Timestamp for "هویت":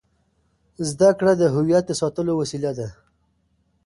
1.55-1.83